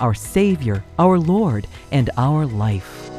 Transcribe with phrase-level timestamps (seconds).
[0.00, 3.10] our Savior, our Lord, and our life.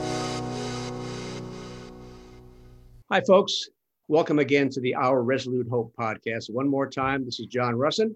[3.12, 3.70] Hi, folks.
[4.08, 6.50] Welcome again to the Our Resolute Hope podcast.
[6.50, 8.14] One more time, this is John Russin.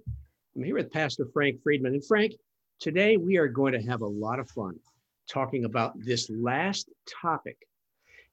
[0.56, 1.94] I'm here with Pastor Frank Friedmann.
[1.94, 2.34] And Frank,
[2.80, 4.80] today we are going to have a lot of fun
[5.28, 6.90] talking about this last
[7.22, 7.58] topic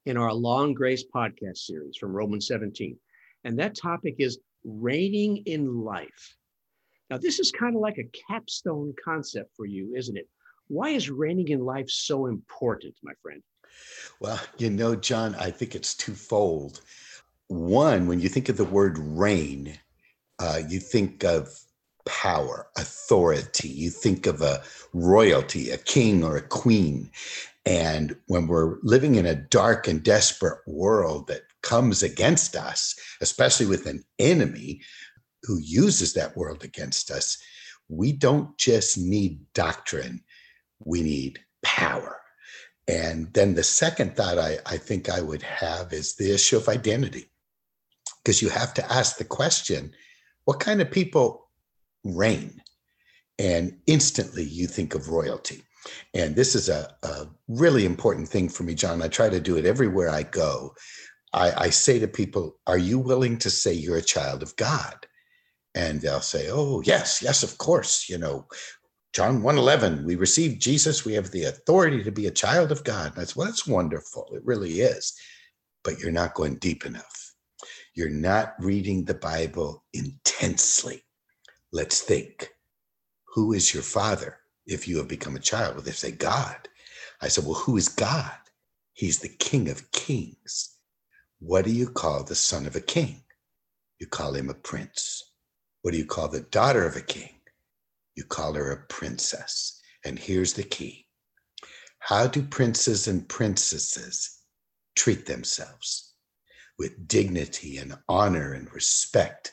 [0.06, 2.96] in our Long Grace podcast series from Romans 17.
[3.45, 6.37] And that topic is reigning in life.
[7.10, 10.28] Now, this is kind of like a capstone concept for you, isn't it?
[10.68, 13.42] Why is reigning in life so important, my friend?
[14.21, 16.80] Well, you know, John, I think it's twofold.
[17.49, 19.76] One, when you think of the word reign,
[20.38, 21.49] uh, you think of
[22.07, 23.68] power, authority.
[23.68, 24.62] You think of a
[24.93, 27.10] royalty, a king or a queen.
[27.66, 33.66] And when we're living in a dark and desperate world that comes against us, especially
[33.66, 34.80] with an enemy
[35.43, 37.38] who uses that world against us,
[37.88, 40.23] we don't just need doctrine,
[40.85, 42.21] we need power.
[42.88, 46.68] And then the second thought I, I think I would have is the issue of
[46.68, 47.27] identity.
[48.23, 49.93] Because you have to ask the question
[50.45, 51.49] what kind of people
[52.05, 52.63] reign?
[53.38, 55.63] And instantly you think of royalty.
[56.15, 59.02] And this is a, a really important thing for me, John.
[59.02, 60.74] I try to do it everywhere I go.
[61.33, 65.06] I, I say to people, Are you willing to say you're a child of God?
[65.75, 68.09] And they'll say, Oh, yes, yes, of course.
[68.09, 68.47] You know,
[69.12, 73.12] John 1:11, we receive Jesus, we have the authority to be a child of God.
[73.15, 74.28] That's well, that's wonderful.
[74.32, 75.15] It really is.
[75.82, 77.34] But you're not going deep enough.
[77.94, 81.03] You're not reading the Bible intensely.
[81.73, 82.50] Let's think.
[83.34, 84.41] Who is your father?
[84.71, 85.75] if you have become a child?
[85.75, 86.56] Well, they say God.
[87.21, 88.31] I said, Well, who is God?
[88.93, 90.77] He's the King of Kings.
[91.41, 93.23] What do you call the son of a king?
[93.99, 95.30] You call him a prince.
[95.83, 97.41] What do you call the daughter of a king?
[98.15, 99.81] You call her a princess.
[100.05, 101.07] And here's the key
[101.99, 104.41] How do princes and princesses
[104.95, 106.15] treat themselves?
[106.79, 109.53] With dignity and honor and respect.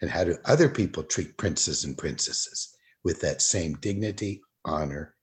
[0.00, 2.74] And how do other people treat princes and princesses?
[3.04, 5.14] With that same dignity, honor,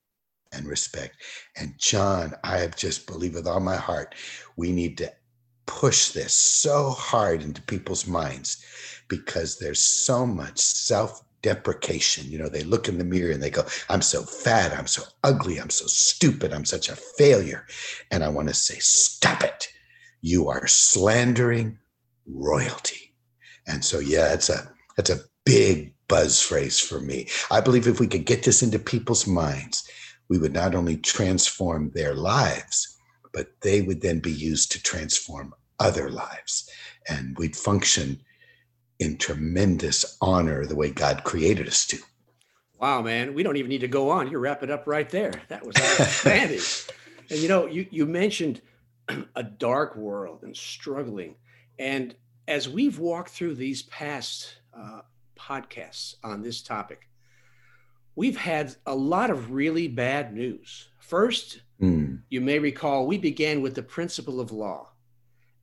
[0.51, 1.17] and respect.
[1.57, 4.15] And John, I have just believed with all my heart,
[4.55, 5.13] we need to
[5.65, 8.63] push this so hard into people's minds
[9.07, 12.29] because there's so much self deprecation.
[12.29, 15.03] You know, they look in the mirror and they go, I'm so fat, I'm so
[15.23, 17.65] ugly, I'm so stupid, I'm such a failure.
[18.11, 19.67] And I want to say, stop it.
[20.21, 21.77] You are slandering
[22.25, 23.13] royalty.
[23.67, 27.27] And so, yeah, it's a, it's a big buzz phrase for me.
[27.51, 29.87] I believe if we could get this into people's minds,
[30.29, 32.97] we would not only transform their lives,
[33.33, 36.69] but they would then be used to transform other lives.
[37.07, 38.19] And we'd function
[38.99, 41.97] in tremendous honor the way God created us to.
[42.79, 43.33] Wow, man.
[43.33, 44.29] We don't even need to go on.
[44.29, 45.33] You wrap it up right there.
[45.47, 46.59] That was outstanding.
[47.29, 48.61] and you know, you, you mentioned
[49.35, 51.35] a dark world and struggling.
[51.79, 52.15] And
[52.47, 55.01] as we've walked through these past uh,
[55.37, 57.09] podcasts on this topic,
[58.15, 60.89] we've had a lot of really bad news.
[60.99, 62.21] First, mm.
[62.29, 64.89] you may recall we began with the principle of law,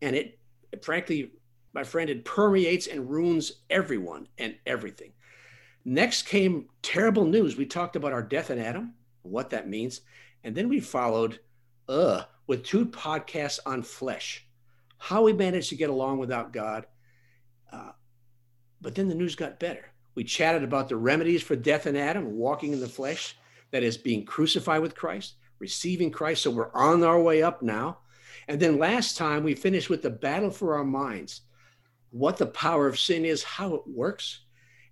[0.02, 0.38] and it,
[0.82, 1.32] frankly,
[1.74, 5.12] my friend, it permeates and ruins everyone and everything.
[5.84, 7.56] Next came terrible news.
[7.56, 10.00] We talked about our death in Adam, what that means,
[10.44, 11.40] and then we followed,
[11.88, 14.46] uh, with two podcasts on flesh,
[14.98, 16.86] how we managed to get along without God,
[17.72, 17.92] uh,
[18.80, 19.90] but then the news got better.
[20.14, 23.36] We chatted about the remedies for death in Adam, walking in the flesh,
[23.72, 26.42] that is being crucified with Christ, receiving Christ.
[26.42, 27.98] So we're on our way up now.
[28.46, 31.40] And then last time we finished with the battle for our minds,
[32.14, 34.44] what the power of sin is, how it works,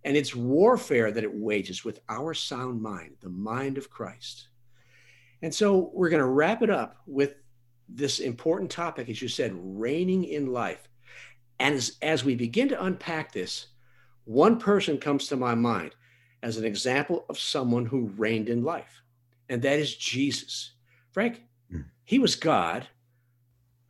[0.03, 4.49] and its warfare that it wages with our sound mind, the mind of Christ.
[5.41, 7.37] And so we're going to wrap it up with
[7.89, 10.89] this important topic, as you said, reigning in life.
[11.61, 13.69] And as, as we begin to unpack this,
[14.25, 15.95] one person comes to my mind
[16.43, 19.01] as an example of someone who reigned in life,
[19.49, 20.73] and that is Jesus.
[21.13, 21.41] Frank,
[21.73, 21.85] mm.
[22.05, 22.89] he was God,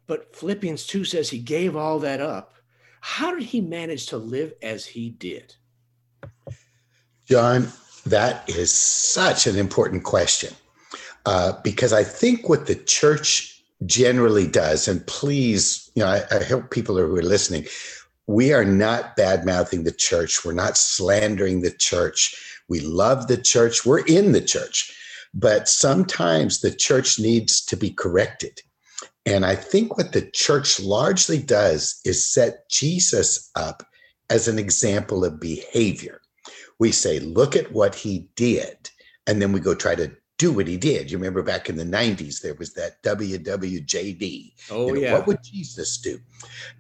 [0.07, 2.57] but Philippians 2 says he gave all that up.
[3.03, 5.57] How did he manage to live as he did?
[7.29, 7.69] John,
[8.07, 10.55] That is such an important question
[11.27, 16.45] uh, because I think what the church generally does, and please, you know, I, I
[16.45, 17.67] hope people who are listening,
[18.29, 20.45] we are not bad mouthing the church.
[20.45, 22.63] We're not slandering the church.
[22.69, 23.85] We love the church.
[23.85, 24.97] We're in the church.
[25.35, 28.61] But sometimes the church needs to be corrected.
[29.25, 33.85] And I think what the church largely does is set Jesus up
[34.31, 36.21] as an example of behavior.
[36.79, 38.91] We say, look at what he did.
[39.27, 41.11] And then we go try to do what he did.
[41.11, 44.53] You remember back in the 90s, there was that WWJD.
[44.71, 45.13] Oh, you know, yeah.
[45.13, 46.19] What would Jesus do?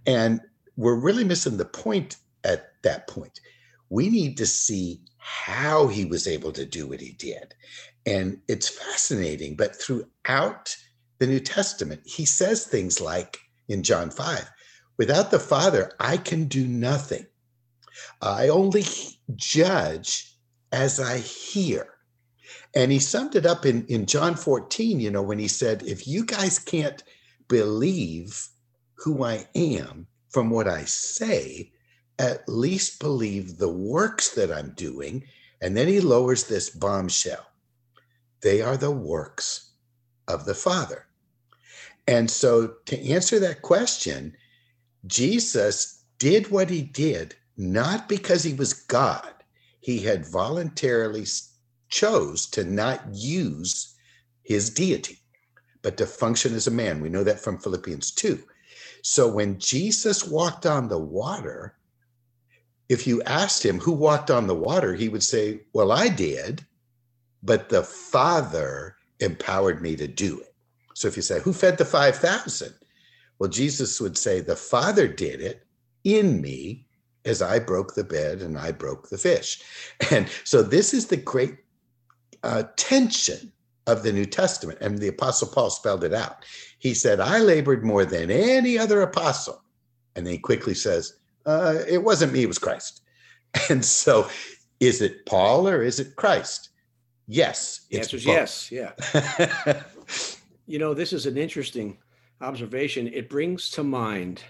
[0.06, 0.40] And
[0.76, 3.38] we're really missing the point at that point.
[3.90, 7.54] We need to see how he was able to do what he did.
[8.04, 10.74] And it's fascinating, but throughout
[11.22, 13.38] the New Testament, he says things like
[13.68, 14.50] in John 5
[14.98, 17.24] without the Father, I can do nothing.
[18.20, 18.84] I only
[19.36, 20.36] judge
[20.72, 21.86] as I hear.
[22.74, 26.08] And he summed it up in, in John 14, you know, when he said, If
[26.08, 27.04] you guys can't
[27.46, 28.48] believe
[28.94, 31.70] who I am from what I say,
[32.18, 35.22] at least believe the works that I'm doing.
[35.60, 37.46] And then he lowers this bombshell
[38.40, 39.70] they are the works
[40.26, 41.06] of the Father.
[42.06, 44.36] And so, to answer that question,
[45.06, 49.32] Jesus did what he did not because he was God.
[49.80, 51.26] He had voluntarily
[51.88, 53.94] chose to not use
[54.42, 55.18] his deity,
[55.82, 57.00] but to function as a man.
[57.00, 58.42] We know that from Philippians 2.
[59.02, 61.76] So when Jesus walked on the water,
[62.88, 66.64] if you asked him who walked on the water, he would say, Well, I did,
[67.42, 70.51] but the Father empowered me to do it.
[70.94, 72.74] So if you say, Who fed the 5,000?
[73.38, 75.66] Well, Jesus would say, The Father did it
[76.04, 76.86] in me
[77.24, 79.62] as I broke the bed and I broke the fish.
[80.10, 81.56] And so this is the great
[82.42, 83.52] uh, tension
[83.86, 84.78] of the New Testament.
[84.80, 86.44] And the Apostle Paul spelled it out.
[86.78, 89.62] He said, I labored more than any other apostle.
[90.16, 91.14] And then he quickly says,
[91.46, 93.00] uh, It wasn't me, it was Christ.
[93.68, 94.28] And so
[94.80, 96.70] is it Paul or is it Christ?
[97.28, 97.86] Yes.
[97.90, 98.72] The answer is yes.
[98.72, 98.92] Yeah.
[100.72, 101.98] you know, this is an interesting
[102.40, 103.06] observation.
[103.08, 104.42] It brings to mind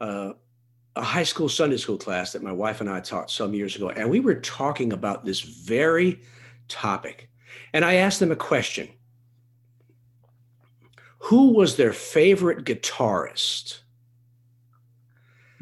[0.00, 0.32] uh,
[0.96, 3.90] a high school Sunday school class that my wife and I taught some years ago.
[3.90, 6.22] And we were talking about this very
[6.66, 7.28] topic.
[7.74, 8.88] And I asked them a question
[11.18, 13.81] Who was their favorite guitarist?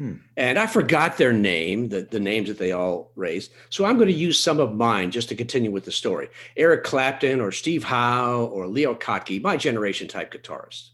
[0.01, 0.13] Hmm.
[0.35, 3.51] And I forgot their name, the, the names that they all raised.
[3.69, 6.29] So I'm going to use some of mine just to continue with the story.
[6.57, 10.89] Eric Clapton or Steve Howe or Leo Kottke, my generation type guitarist.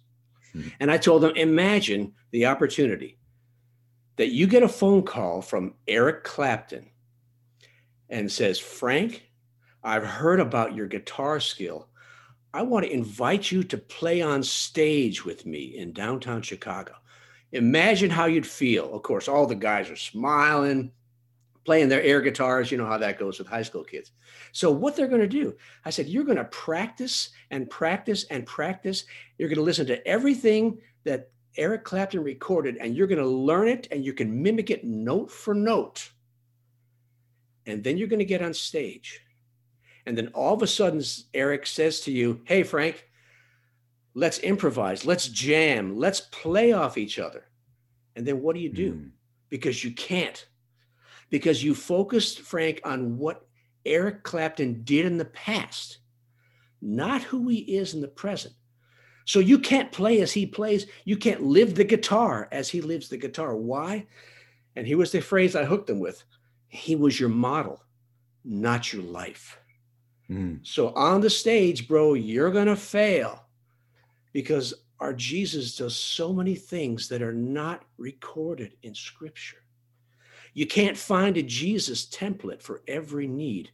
[0.52, 0.68] Hmm.
[0.82, 3.18] And I told them, imagine the opportunity
[4.18, 6.90] that you get a phone call from Eric Clapton
[8.10, 9.24] and says, Frank,
[9.86, 11.88] I've heard about your guitar skill.
[12.54, 16.94] I want to invite you to play on stage with me in downtown Chicago.
[17.52, 18.94] Imagine how you'd feel.
[18.94, 20.92] Of course, all the guys are smiling,
[21.64, 22.72] playing their air guitars.
[22.72, 24.12] You know how that goes with high school kids.
[24.52, 25.56] So, what they're going to do,
[25.86, 29.06] I said, you're going to practice and practice and practice.
[29.38, 33.68] You're going to listen to everything that Eric Clapton recorded, and you're going to learn
[33.68, 36.12] it and you can mimic it note for note.
[37.66, 39.22] And then you're going to get on stage.
[40.06, 41.02] And then all of a sudden,
[41.34, 43.10] Eric says to you, Hey, Frank,
[44.18, 47.46] let's improvise, let's jam, let's play off each other.
[48.16, 48.94] And then what do you do?
[48.94, 49.10] Mm.
[49.50, 50.44] Because you can't.
[51.30, 53.46] Because you focused, Frank, on what
[53.86, 56.00] Eric Clapton did in the past,
[56.82, 58.56] not who he is in the present.
[59.26, 60.88] So you can't play as he plays.
[61.06, 63.56] You can't live the guitar as he lives the guitar.
[63.56, 64.08] Why?
[64.76, 66.24] And here was the phrase I hooked him with
[66.70, 67.84] He was your model,
[68.44, 69.60] not your life.
[70.28, 70.66] Mm.
[70.66, 73.47] So on the stage, bro, you're going to fail
[74.38, 79.58] because our Jesus does so many things that are not recorded in scripture.
[80.54, 83.72] You can't find a Jesus template for every need,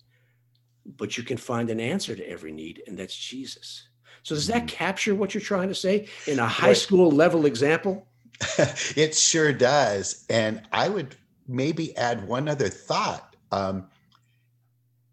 [0.85, 3.89] but you can find an answer to every need, and that's Jesus.
[4.23, 4.67] So, does that mm-hmm.
[4.67, 8.07] capture what you're trying to say in a high school level example?
[8.95, 10.25] it sure does.
[10.29, 13.35] And I would maybe add one other thought.
[13.51, 13.87] Um,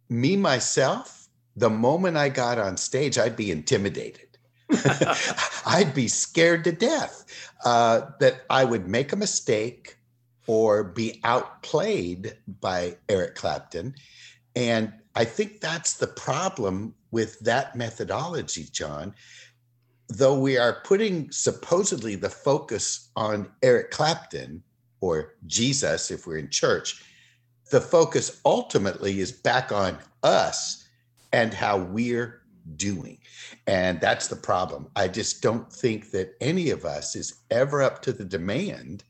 [0.09, 1.26] me, myself,
[1.57, 4.29] the moment I got on stage, I'd be intimidated.
[5.66, 7.24] I'd be scared to death
[7.64, 9.96] uh, that I would make a mistake
[10.46, 13.94] or be outplayed by Eric Clapton.
[14.56, 19.14] And I think that's the problem with that methodology, John.
[20.08, 24.62] Though we are putting supposedly the focus on Eric Clapton
[25.00, 27.04] or Jesus, if we're in church,
[27.70, 30.88] the focus ultimately is back on us
[31.32, 32.39] and how we're
[32.76, 33.19] doing.
[33.67, 34.88] And that's the problem.
[34.97, 39.05] I just don't think that any of us is ever up to the demand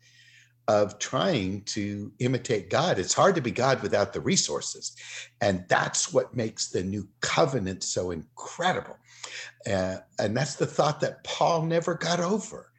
[0.68, 2.98] of trying to imitate God.
[2.98, 4.94] It's hard to be God without the resources.
[5.40, 8.96] And that's what makes the new covenant so incredible.
[9.68, 12.70] Uh, and that's the thought that Paul never got over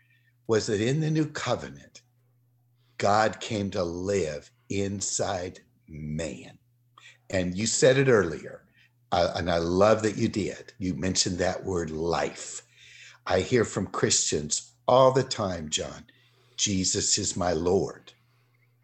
[0.47, 2.01] was that in the new covenant,
[2.97, 6.57] God came to live inside man.
[7.29, 8.63] And you said it earlier,
[9.11, 10.73] uh, and I love that you did.
[10.79, 12.63] You mentioned that word life.
[13.27, 16.05] I hear from Christians all the time, John
[16.57, 18.13] Jesus is my Lord.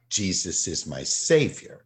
[0.10, 1.86] Jesus is my Savior.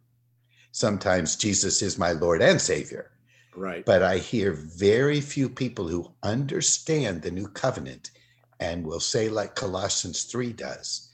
[0.70, 3.10] Sometimes Jesus is my Lord and Savior.
[3.54, 3.84] Right.
[3.84, 8.10] But I hear very few people who understand the new covenant
[8.58, 11.12] and will say, like Colossians 3 does,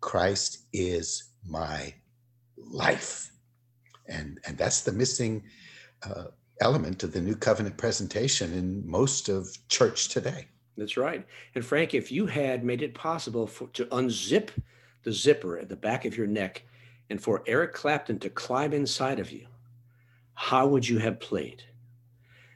[0.00, 1.94] Christ is my
[2.56, 3.30] life.
[4.08, 5.44] And, and that's the missing
[6.02, 6.24] uh,
[6.60, 10.46] element of the new covenant presentation in most of church today.
[10.76, 11.26] That's right.
[11.54, 14.50] And Frank, if you had made it possible for, to unzip
[15.02, 16.62] the zipper at the back of your neck
[17.08, 19.46] and for Eric Clapton to climb inside of you,
[20.34, 21.62] how would you have played?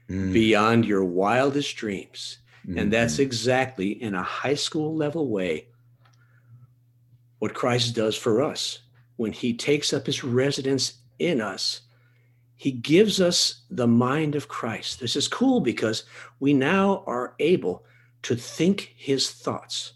[0.09, 0.33] Mm.
[0.33, 2.39] Beyond your wildest dreams.
[2.67, 2.79] Mm-hmm.
[2.79, 5.69] And that's exactly in a high school level way
[7.39, 8.81] what Christ does for us
[9.17, 11.83] when he takes up his residence in us
[12.61, 15.01] he gives us the mind of Christ.
[15.01, 16.05] This is cool because
[16.41, 17.87] we now are able
[18.25, 19.95] to think his thoughts,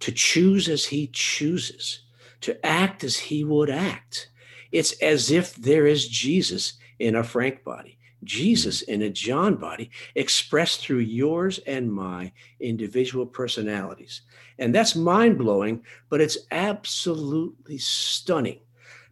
[0.00, 2.00] to choose as he chooses,
[2.40, 4.30] to act as he would act.
[4.72, 9.90] It's as if there is Jesus in a Frank body, Jesus in a John body,
[10.14, 14.22] expressed through yours and my individual personalities.
[14.58, 18.60] And that's mind blowing, but it's absolutely stunning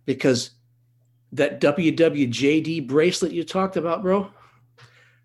[0.07, 0.53] because
[1.33, 4.31] that WWJD bracelet you talked about, bro,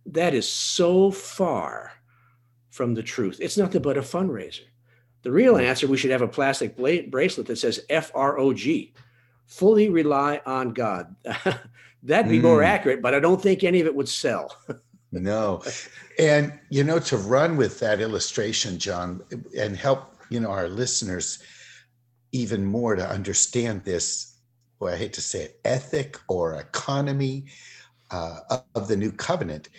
[0.05, 1.91] that is so far
[2.69, 3.39] from the truth.
[3.41, 4.61] It's nothing but a fundraiser.
[5.23, 8.93] The real answer we should have a plastic bracelet that says FROG,
[9.45, 11.13] fully rely on God.
[12.03, 12.43] That'd be mm.
[12.43, 14.55] more accurate, but I don't think any of it would sell.
[15.11, 15.63] no.
[16.19, 19.21] And, you know, to run with that illustration, John,
[19.57, 21.39] and help, you know, our listeners
[22.31, 24.36] even more to understand this,
[24.79, 27.45] well, I hate to say it, ethic or economy
[28.11, 28.39] uh,
[28.75, 29.69] of the new covenant,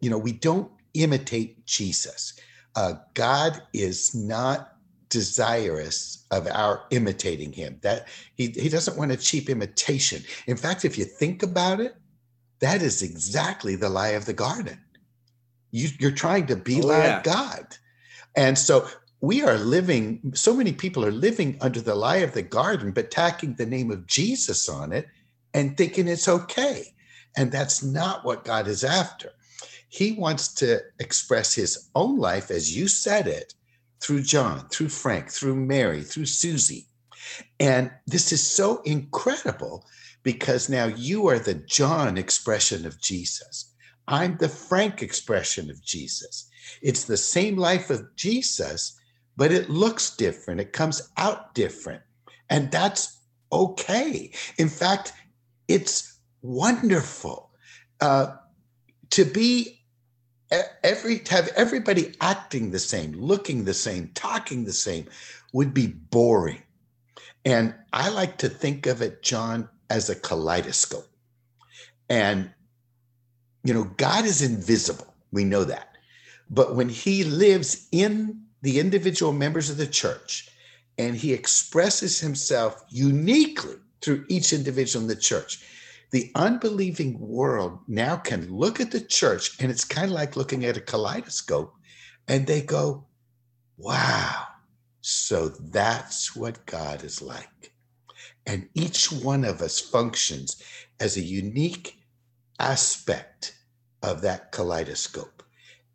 [0.00, 2.38] you know, we don't imitate Jesus.
[2.74, 4.72] Uh, God is not
[5.08, 7.78] desirous of our imitating him.
[7.82, 10.22] That he, he doesn't want a cheap imitation.
[10.46, 11.96] In fact, if you think about it,
[12.60, 14.80] that is exactly the lie of the garden.
[15.70, 17.22] You, are trying to be oh, like yeah.
[17.22, 17.76] God.
[18.34, 18.88] And so
[19.20, 23.10] we are living, so many people are living under the lie of the garden, but
[23.10, 25.06] tacking the name of Jesus on it
[25.54, 26.94] and thinking it's okay.
[27.36, 29.32] And that's not what God is after.
[29.88, 33.54] He wants to express his own life, as you said it,
[34.00, 36.88] through John, through Frank, through Mary, through Susie.
[37.58, 39.86] And this is so incredible
[40.22, 43.72] because now you are the John expression of Jesus.
[44.08, 46.48] I'm the Frank expression of Jesus.
[46.82, 48.98] It's the same life of Jesus,
[49.36, 50.60] but it looks different.
[50.60, 52.02] It comes out different.
[52.48, 53.18] And that's
[53.52, 54.32] okay.
[54.58, 55.12] In fact,
[55.68, 57.50] it's wonderful
[58.00, 58.36] uh,
[59.10, 59.80] to be
[60.82, 65.06] every to have everybody acting the same, looking the same, talking the same
[65.52, 66.62] would be boring.
[67.44, 71.08] And I like to think of it, John, as a kaleidoscope.
[72.08, 72.50] And
[73.64, 75.12] you know, God is invisible.
[75.32, 75.96] We know that.
[76.48, 80.48] But when he lives in the individual members of the church
[80.98, 85.64] and he expresses himself uniquely through each individual in the church,
[86.10, 90.64] the unbelieving world now can look at the church and it's kind of like looking
[90.64, 91.76] at a kaleidoscope
[92.26, 93.06] and they go,
[93.76, 94.48] wow,
[95.00, 97.72] so that's what God is like.
[98.46, 100.60] And each one of us functions
[100.98, 102.00] as a unique
[102.58, 103.56] aspect
[104.02, 105.44] of that kaleidoscope.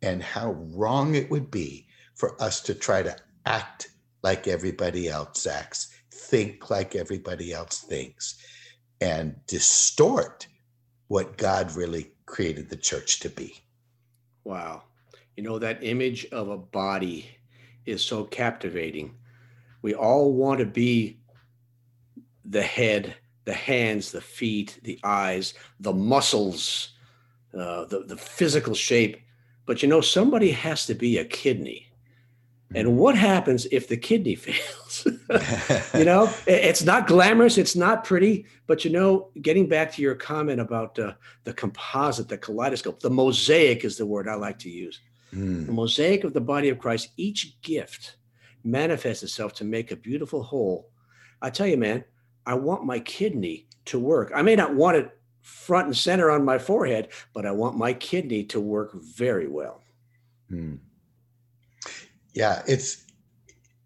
[0.00, 1.86] And how wrong it would be
[2.22, 3.90] for us to try to act
[4.22, 8.40] like everybody else acts, think like everybody else thinks
[9.00, 10.46] and distort
[11.08, 13.60] what God really created the church to be.
[14.44, 14.84] Wow.
[15.36, 17.28] You know, that image of a body
[17.86, 19.16] is so captivating.
[19.82, 21.18] We all want to be
[22.44, 26.90] the head, the hands, the feet, the eyes, the muscles,
[27.52, 29.16] uh, the, the physical shape.
[29.66, 31.88] But you know, somebody has to be a kidney.
[32.74, 35.06] And what happens if the kidney fails?
[35.94, 40.14] you know, it's not glamorous, it's not pretty, but you know, getting back to your
[40.14, 41.12] comment about uh,
[41.44, 45.00] the composite, the kaleidoscope, the mosaic is the word I like to use.
[45.34, 45.66] Mm.
[45.66, 48.16] The mosaic of the body of Christ, each gift
[48.64, 50.90] manifests itself to make a beautiful whole.
[51.40, 52.04] I tell you, man,
[52.46, 54.32] I want my kidney to work.
[54.34, 57.92] I may not want it front and center on my forehead, but I want my
[57.92, 59.82] kidney to work very well.
[60.50, 60.78] Mm.
[62.34, 63.04] Yeah, it's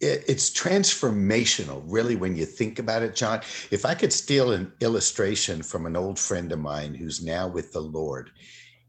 [0.00, 3.40] it, it's transformational, really, when you think about it, John.
[3.70, 7.72] If I could steal an illustration from an old friend of mine who's now with
[7.72, 8.30] the Lord,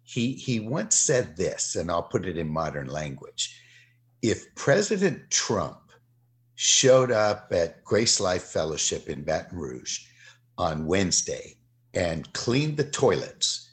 [0.03, 3.61] he he once said this, and I'll put it in modern language.
[4.21, 5.79] If President Trump
[6.55, 9.99] showed up at Grace Life Fellowship in Baton Rouge
[10.57, 11.55] on Wednesday
[11.93, 13.71] and cleaned the toilets,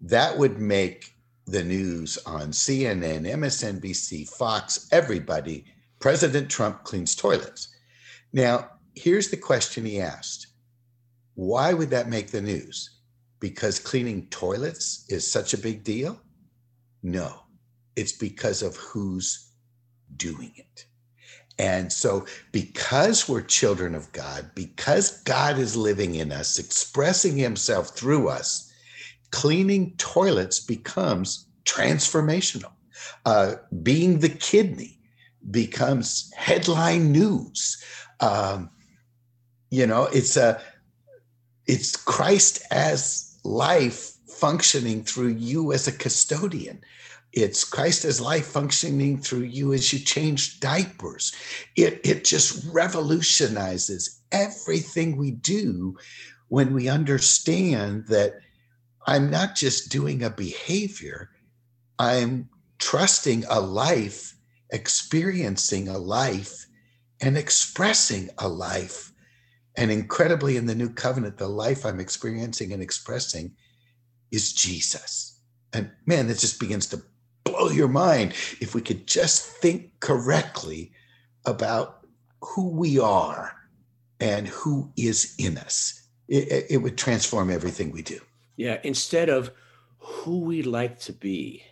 [0.00, 1.14] that would make
[1.50, 5.64] the news on CNN, MSNBC, Fox, everybody,
[5.98, 7.74] President Trump cleans toilets.
[8.32, 10.48] Now, here's the question he asked
[11.34, 12.90] Why would that make the news?
[13.40, 16.20] Because cleaning toilets is such a big deal?
[17.02, 17.42] No,
[17.96, 19.52] it's because of who's
[20.16, 20.86] doing it.
[21.58, 27.96] And so, because we're children of God, because God is living in us, expressing himself
[27.96, 28.67] through us,
[29.30, 32.72] cleaning toilets becomes transformational.
[33.24, 34.98] Uh, being the kidney
[35.50, 37.82] becomes headline news.
[38.20, 38.70] Um,
[39.70, 40.60] you know, it's a
[41.66, 46.80] it's Christ as life functioning through you as a custodian.
[47.32, 51.32] It's Christ as life functioning through you as you change diapers.
[51.76, 55.96] It, it just revolutionizes everything we do
[56.48, 58.40] when we understand that
[59.08, 61.30] I'm not just doing a behavior,
[61.98, 64.34] I'm trusting a life,
[64.70, 66.66] experiencing a life,
[67.22, 69.10] and expressing a life.
[69.78, 73.52] And incredibly, in the new covenant, the life I'm experiencing and expressing
[74.30, 75.40] is Jesus.
[75.72, 77.02] And man, it just begins to
[77.44, 80.92] blow your mind if we could just think correctly
[81.46, 82.06] about
[82.42, 83.56] who we are
[84.20, 86.08] and who is in us.
[86.28, 88.20] It, it would transform everything we do.
[88.58, 89.52] Yeah, instead of
[89.98, 91.62] who we'd like to be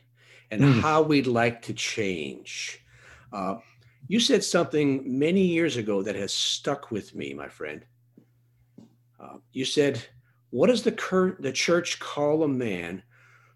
[0.52, 0.80] and mm.
[0.80, 2.80] how we'd like to change.
[3.32, 3.56] Uh,
[4.06, 7.84] you said something many years ago that has stuck with me, my friend.
[9.18, 10.00] Uh, you said,
[10.50, 13.02] What does the, cur- the church call a man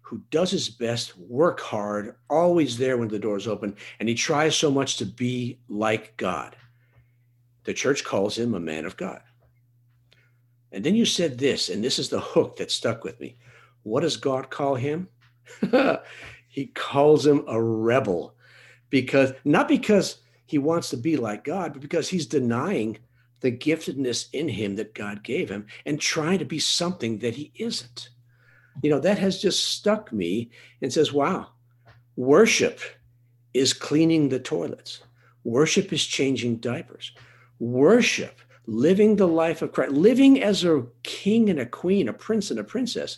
[0.01, 4.57] who does his best, work hard, always there when the door's open, and he tries
[4.57, 6.57] so much to be like God?
[7.63, 9.21] The church calls him a man of God.
[10.71, 13.37] And then you said this, and this is the hook that stuck with me.
[13.83, 15.09] What does God call him?
[16.47, 18.35] he calls him a rebel
[18.89, 22.97] because not because he wants to be like God, but because he's denying
[23.41, 27.51] the giftedness in him that God gave him and trying to be something that he
[27.55, 28.09] isn't.
[28.81, 31.47] You know, that has just stuck me and says, wow,
[32.15, 32.79] worship
[33.53, 35.01] is cleaning the toilets,
[35.43, 37.11] worship is changing diapers,
[37.59, 38.39] worship
[38.71, 42.59] living the life of Christ, living as a king and a queen, a prince and
[42.59, 43.17] a princess,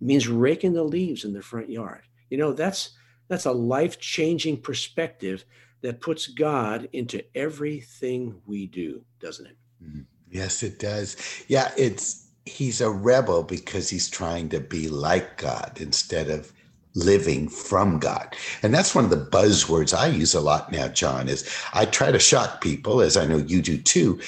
[0.00, 2.02] means raking the leaves in the front yard.
[2.28, 2.90] You know, that's
[3.28, 5.44] that's a life-changing perspective
[5.82, 9.56] that puts God into everything we do, doesn't it?
[9.82, 10.00] Mm-hmm.
[10.30, 11.16] Yes, it does.
[11.46, 16.52] Yeah, it's he's a rebel because he's trying to be like God instead of
[16.96, 18.34] living from God.
[18.62, 22.12] And that's one of the buzzwords I use a lot now, John, is I try
[22.12, 24.20] to shock people, as I know you do too,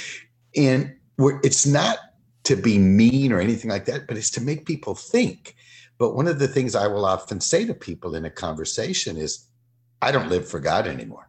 [0.56, 1.98] and it's not
[2.44, 5.56] to be mean or anything like that, but it's to make people think.
[5.98, 9.46] But one of the things I will often say to people in a conversation is,
[10.02, 11.28] I don't live for God anymore.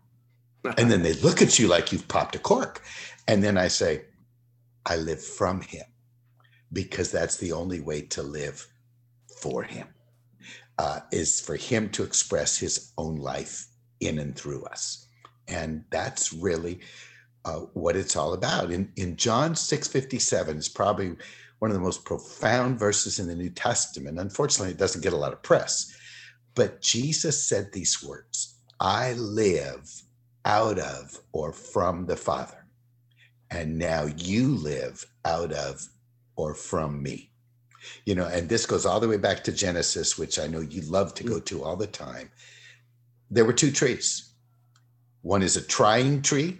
[0.78, 2.84] and then they look at you like you've popped a cork.
[3.28, 4.06] And then I say,
[4.86, 5.86] I live from Him
[6.74, 8.68] because that's the only way to live
[9.42, 9.88] for Him,
[10.78, 13.68] uh, is for Him to express His own life
[14.00, 15.08] in and through us.
[15.48, 16.82] And that's really
[17.48, 18.72] uh, what it's all about.
[18.72, 21.16] In, in John 6:57 is probably
[21.60, 24.20] one of the most profound verses in the New Testament.
[24.20, 25.96] Unfortunately, it doesn't get a lot of press.
[26.56, 30.04] But Jesus said these words I live
[30.46, 32.66] out of or from the Father.
[33.50, 35.88] And now you live out of
[36.36, 37.32] or from me.
[38.06, 40.82] You know, and this goes all the way back to Genesis, which I know you
[40.82, 42.30] love to go to all the time.
[43.32, 44.34] There were two trees.
[45.22, 46.60] One is a trying tree,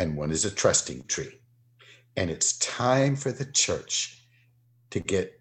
[0.00, 1.38] and one is a trusting tree.
[2.16, 4.24] And it's time for the church
[4.88, 5.38] to get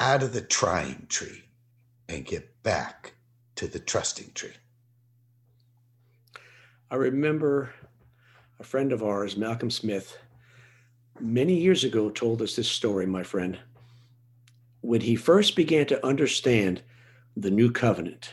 [0.00, 1.44] out of the trying tree
[2.08, 3.12] and get back
[3.56, 4.54] to the trusting tree.
[6.90, 7.74] I remember
[8.58, 10.16] a friend of ours, Malcolm Smith,
[11.20, 13.58] many years ago told us this story, my friend.
[14.80, 16.80] When he first began to understand
[17.36, 18.32] the new covenant,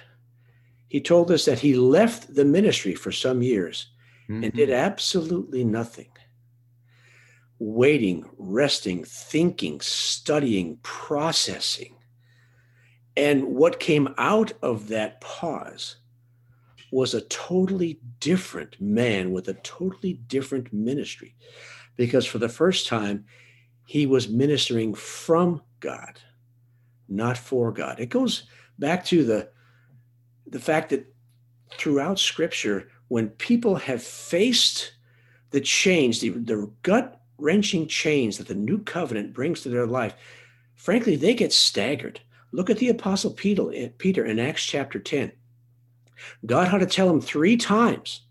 [0.88, 3.88] he told us that he left the ministry for some years
[4.30, 4.44] mm-hmm.
[4.44, 6.10] and did absolutely nothing.
[7.60, 11.96] Waiting, resting, thinking, studying, processing.
[13.16, 15.98] And what came out of that pause
[16.92, 21.36] was a totally different man with a totally different ministry.
[21.96, 23.26] Because for the first time,
[23.86, 26.20] he was ministering from God,
[27.08, 28.00] not for God.
[28.00, 29.50] It goes back to the,
[30.48, 31.06] the fact that
[31.78, 34.94] throughout scripture, when people have faced
[35.52, 40.15] the change, the, the gut wrenching change that the new covenant brings to their life,
[40.76, 42.20] frankly, they get staggered.
[42.52, 45.32] Look at the apostle Peter, Peter in Acts chapter 10.
[46.46, 48.22] God had to tell him three times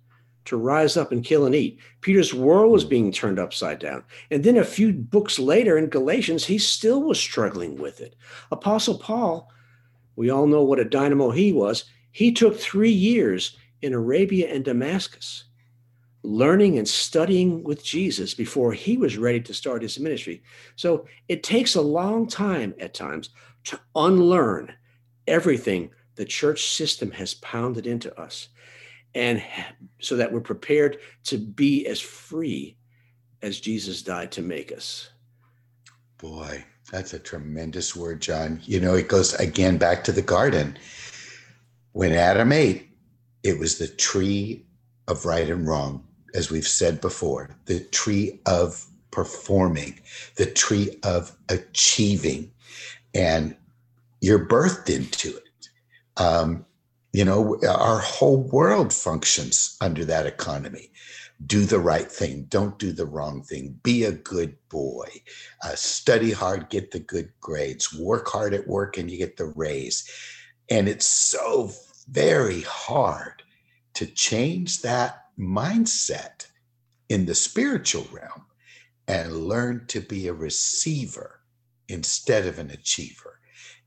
[0.46, 1.78] to rise up and kill and eat.
[2.00, 4.04] Peter's world was being turned upside down.
[4.30, 8.14] And then a few books later in Galatians, he still was struggling with it.
[8.50, 9.50] Apostle Paul,
[10.16, 11.84] we all know what a dynamo he was.
[12.12, 15.44] He took three years in Arabia and Damascus,
[16.22, 20.42] learning and studying with Jesus before he was ready to start his ministry.
[20.76, 23.30] So it takes a long time at times
[23.64, 24.72] to unlearn
[25.26, 28.48] everything the church system has pounded into us
[29.14, 29.42] and
[30.00, 32.76] so that we're prepared to be as free
[33.42, 35.10] as Jesus died to make us.
[36.18, 38.60] Boy, that's a tremendous word, John.
[38.64, 40.78] You know, it goes again back to the garden.
[41.92, 42.88] When Adam ate,
[43.44, 44.64] it was the tree
[45.06, 46.02] of right and wrong,
[46.34, 50.00] as we've said before, the tree of performing,
[50.36, 52.50] the tree of achieving.
[53.14, 53.54] And
[54.20, 55.68] you're birthed into it.
[56.16, 56.64] Um,
[57.12, 60.90] you know, our whole world functions under that economy.
[61.46, 62.46] Do the right thing.
[62.48, 63.78] Don't do the wrong thing.
[63.82, 65.08] Be a good boy.
[65.62, 67.94] Uh, study hard, get the good grades.
[67.94, 70.08] Work hard at work, and you get the raise.
[70.70, 71.70] And it's so
[72.08, 73.42] very hard
[73.94, 76.46] to change that mindset
[77.08, 78.46] in the spiritual realm
[79.06, 81.40] and learn to be a receiver
[81.88, 83.38] instead of an achiever.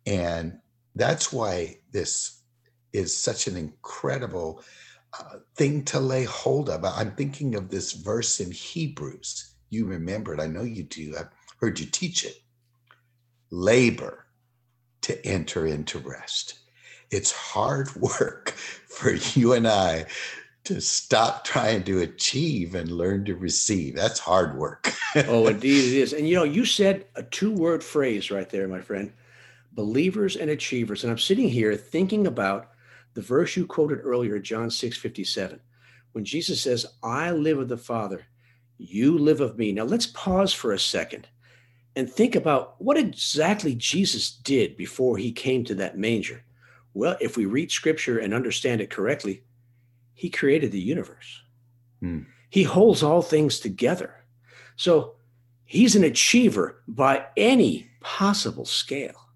[0.05, 0.59] And
[0.95, 2.41] that's why this
[2.93, 4.63] is such an incredible
[5.19, 6.83] uh, thing to lay hold of.
[6.85, 9.55] I'm thinking of this verse in Hebrews.
[9.69, 10.39] You remember it.
[10.39, 11.15] I know you do.
[11.17, 12.37] I've heard you teach it.
[13.49, 14.25] Labor
[15.01, 16.59] to enter into rest.
[17.11, 20.05] It's hard work for you and I
[20.65, 23.95] to stop trying to achieve and learn to receive.
[23.95, 24.93] That's hard work.
[25.15, 26.11] oh, indeed it is.
[26.11, 29.13] And you know, you said a two word phrase right there, my friend
[29.77, 31.03] believers and achievers.
[31.03, 32.71] And I'm sitting here thinking about
[33.13, 35.59] the verse you quoted earlier, John 6 57,
[36.11, 38.25] when Jesus says, I live of the Father,
[38.77, 39.71] you live of me.
[39.71, 41.27] Now let's pause for a second
[41.95, 46.43] and think about what exactly Jesus did before he came to that manger.
[46.97, 49.43] Well, if we read scripture and understand it correctly,
[50.15, 51.43] he created the universe.
[51.99, 52.21] Hmm.
[52.49, 54.15] He holds all things together.
[54.77, 55.13] So
[55.63, 59.29] he's an achiever by any possible scale.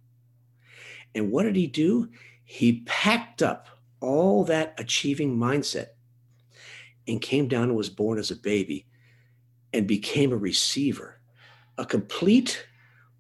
[1.14, 2.10] And what did he do?
[2.44, 3.68] He packed up
[4.00, 5.90] all that achieving mindset
[7.08, 8.88] and came down and was born as a baby
[9.72, 11.22] and became a receiver,
[11.78, 12.66] a complete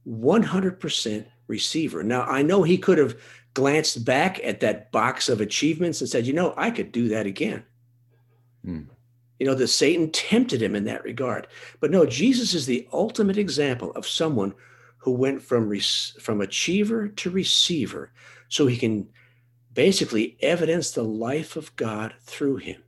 [0.07, 2.01] 100% receiver.
[2.01, 3.15] Now, I know he could have
[3.53, 7.25] glanced back at that box of achievements and said, you know, I could do that
[7.25, 7.63] again.
[8.63, 8.83] Hmm.
[9.39, 11.47] You know, the Satan tempted him in that regard.
[11.79, 14.53] But no, Jesus is the ultimate example of someone
[14.99, 15.75] who went from
[16.19, 18.11] from achiever to receiver
[18.49, 19.09] so he can
[19.73, 22.83] basically evidence the life of God through him.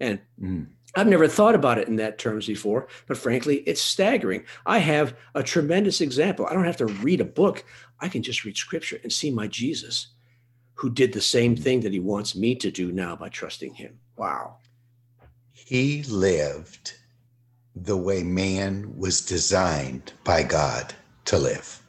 [0.00, 0.68] And mm.
[0.98, 4.44] I've never thought about it in that terms before, but frankly, it's staggering.
[4.66, 6.44] I have a tremendous example.
[6.44, 7.64] I don't have to read a book.
[8.00, 10.08] I can just read scripture and see my Jesus
[10.74, 14.00] who did the same thing that he wants me to do now by trusting him.
[14.16, 14.56] Wow.
[15.52, 16.94] He lived
[17.76, 20.94] the way man was designed by God
[21.26, 21.80] to live.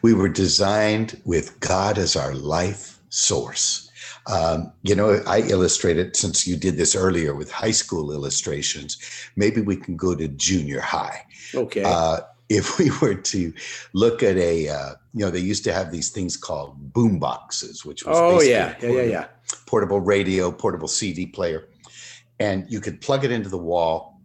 [0.00, 3.89] We were designed with God as our life source.
[4.26, 8.98] Um, you know, I illustrated since you did this earlier with high school illustrations.
[9.36, 11.24] Maybe we can go to junior high.
[11.54, 11.82] Okay.
[11.84, 13.52] Uh, if we were to
[13.92, 17.84] look at a, uh, you know, they used to have these things called boom boxes,
[17.84, 19.26] which was oh yeah, yeah, yeah, yeah,
[19.66, 21.68] portable radio, portable CD player,
[22.40, 24.20] and you could plug it into the wall,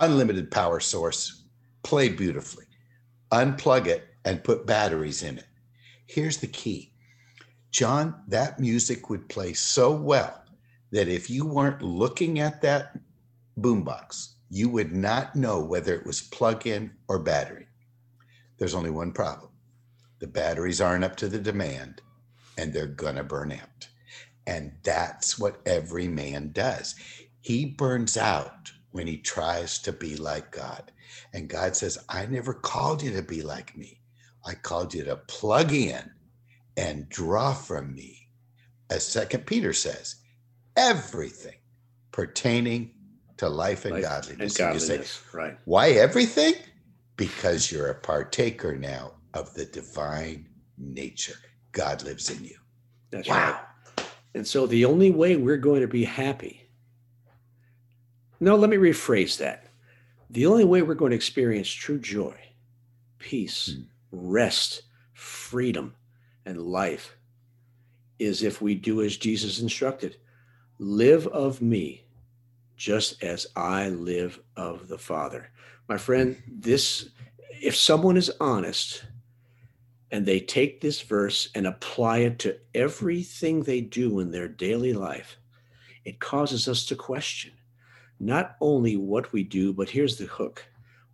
[0.00, 1.44] unlimited power source,
[1.82, 2.66] play beautifully
[3.32, 5.46] unplug it, and put batteries in it.
[6.06, 6.91] Here's the key
[7.72, 10.44] John, that music would play so well
[10.92, 12.98] that if you weren't looking at that
[13.58, 17.66] boombox, you would not know whether it was plug in or battery.
[18.58, 19.50] There's only one problem
[20.20, 22.00] the batteries aren't up to the demand
[22.58, 23.88] and they're going to burn out.
[24.46, 26.94] And that's what every man does.
[27.40, 30.92] He burns out when he tries to be like God.
[31.34, 34.00] And God says, I never called you to be like me.
[34.46, 36.10] I called you to plug in
[36.76, 38.28] and draw from me.
[38.90, 40.16] As Second Peter says,
[40.76, 41.56] everything
[42.10, 42.92] pertaining
[43.38, 44.58] to life and life godliness.
[44.58, 45.58] And godliness, say, right.
[45.64, 46.54] Why everything?
[47.16, 51.38] Because you're a partaker now of the divine nature.
[51.72, 52.56] God lives in you.
[53.10, 53.60] That's wow.
[53.98, 54.06] Right.
[54.34, 56.68] And so the only way we're going to be happy.
[58.40, 59.66] No, let me rephrase that.
[60.30, 62.34] The only way we're going to experience true joy,
[63.18, 63.82] peace, hmm.
[64.10, 64.82] rest,
[65.12, 65.94] freedom,
[66.46, 67.16] and life
[68.18, 70.16] is if we do as Jesus instructed
[70.78, 72.04] live of me
[72.76, 75.50] just as I live of the Father.
[75.88, 77.10] My friend, this,
[77.50, 79.04] if someone is honest
[80.10, 84.92] and they take this verse and apply it to everything they do in their daily
[84.92, 85.36] life,
[86.04, 87.52] it causes us to question
[88.18, 90.64] not only what we do, but here's the hook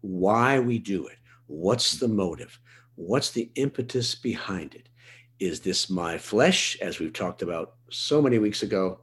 [0.00, 1.16] why we do it.
[1.46, 2.58] What's the motive?
[2.94, 4.88] What's the impetus behind it?
[5.40, 9.00] Is this my flesh, as we've talked about so many weeks ago,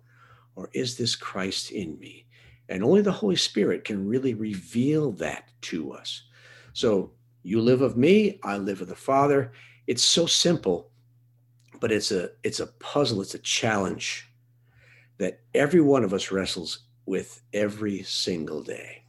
[0.55, 2.25] or is this Christ in me?
[2.67, 6.23] And only the Holy Spirit can really reveal that to us.
[6.73, 7.11] So
[7.43, 9.51] you live of me, I live of the Father.
[9.87, 10.89] It's so simple,
[11.79, 14.27] but it's a it's a puzzle, it's a challenge
[15.17, 19.03] that every one of us wrestles with every single day.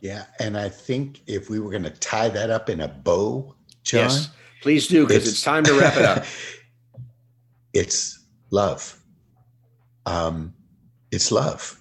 [0.00, 3.54] Yeah, and I think if we were going to tie that up in a bow,
[3.82, 4.30] John, yes,
[4.62, 6.24] please do because it's, it's time to wrap it up.
[7.72, 8.18] it's
[8.50, 8.98] love.
[10.06, 10.54] Um,
[11.10, 11.78] it's love.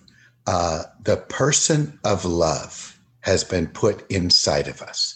[0.47, 5.15] Uh, the person of love has been put inside of us.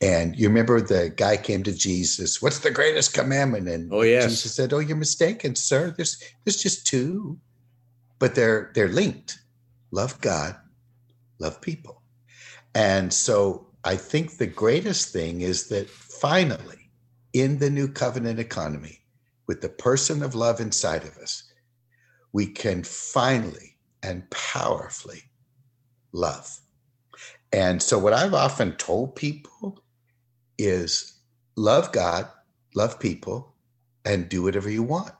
[0.00, 3.68] And you remember the guy came to Jesus, what's the greatest commandment?
[3.68, 4.24] And oh, yes.
[4.24, 5.92] Jesus said, Oh, you're mistaken, sir.
[5.94, 7.38] There's there's just two,
[8.18, 9.38] but they're they're linked.
[9.90, 10.56] Love God,
[11.38, 12.00] love people.
[12.74, 16.90] And so I think the greatest thing is that finally,
[17.34, 18.99] in the new covenant economy,
[19.50, 21.42] with the person of love inside of us,
[22.32, 25.24] we can finally and powerfully
[26.12, 26.60] love.
[27.52, 29.82] And so, what I've often told people
[30.56, 31.14] is
[31.56, 32.28] love God,
[32.76, 33.52] love people,
[34.04, 35.10] and do whatever you want.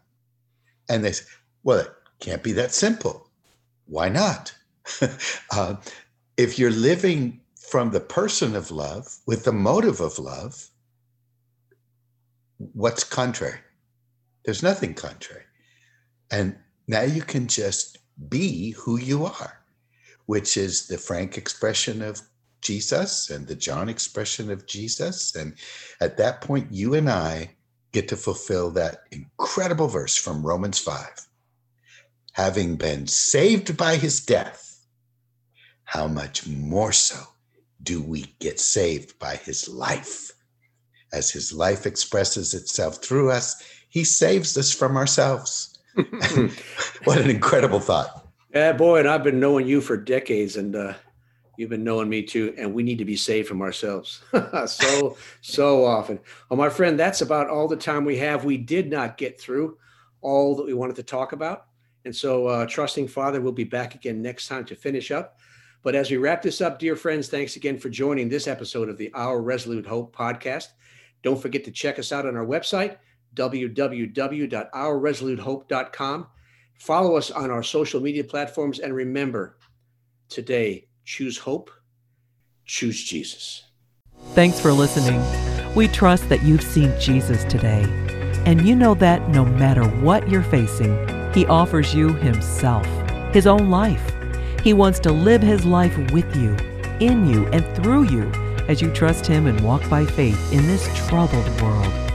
[0.88, 1.24] And they say,
[1.64, 1.90] well, it
[2.20, 3.28] can't be that simple.
[3.86, 4.54] Why not?
[5.50, 5.74] uh,
[6.36, 10.68] if you're living from the person of love with the motive of love,
[12.58, 13.58] what's contrary?
[14.44, 15.44] There's nothing contrary.
[16.30, 17.98] And now you can just
[18.28, 19.60] be who you are,
[20.26, 22.20] which is the frank expression of
[22.60, 25.34] Jesus and the John expression of Jesus.
[25.34, 25.54] And
[26.00, 27.50] at that point, you and I
[27.92, 31.26] get to fulfill that incredible verse from Romans 5.
[32.32, 34.86] Having been saved by his death,
[35.84, 37.18] how much more so
[37.82, 40.30] do we get saved by his life?
[41.12, 45.78] As his life expresses itself through us, he saves us from ourselves.
[47.04, 48.26] what an incredible thought.
[48.54, 50.94] Yeah, boy, and I've been knowing you for decades, and uh,
[51.56, 52.54] you've been knowing me too.
[52.56, 54.22] And we need to be saved from ourselves
[54.66, 56.20] so, so often.
[56.48, 58.44] Well, my friend, that's about all the time we have.
[58.44, 59.76] We did not get through
[60.22, 61.66] all that we wanted to talk about.
[62.04, 65.38] And so, uh, trusting Father, we'll be back again next time to finish up.
[65.82, 68.98] But as we wrap this up, dear friends, thanks again for joining this episode of
[68.98, 70.68] the Our Resolute Hope podcast.
[71.22, 72.96] Don't forget to check us out on our website
[73.34, 76.26] www.ourresolutehope.com.
[76.78, 78.78] Follow us on our social media platforms.
[78.78, 79.58] And remember,
[80.28, 81.70] today, choose hope,
[82.64, 83.64] choose Jesus.
[84.32, 85.22] Thanks for listening.
[85.74, 87.84] We trust that you've seen Jesus today.
[88.46, 90.96] And you know that no matter what you're facing,
[91.34, 92.86] He offers you Himself,
[93.34, 94.14] His own life.
[94.62, 96.54] He wants to live His life with you,
[96.98, 98.30] in you, and through you
[98.68, 102.09] as you trust Him and walk by faith in this troubled world.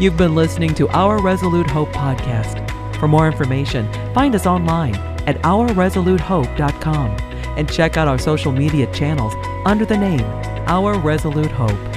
[0.00, 2.66] You've been listening to Our Resolute Hope podcast.
[2.96, 4.94] For more information, find us online
[5.26, 7.10] at ourresolutehope.com
[7.58, 9.34] and check out our social media channels
[9.66, 10.24] under the name
[10.66, 11.89] Our Resolute Hope.